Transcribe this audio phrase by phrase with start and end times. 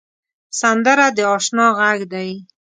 [0.59, 2.29] سندره د اشنا غږ دی